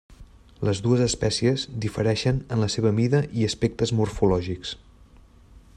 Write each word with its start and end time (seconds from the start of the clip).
Les 0.67 0.79
dues 0.85 1.03
espècies 1.07 1.65
difereixen 1.83 2.41
en 2.55 2.63
la 2.65 2.69
seva 2.77 2.95
mida 3.01 3.21
i 3.43 3.47
aspectes 3.51 3.95
morfològics. 4.01 4.73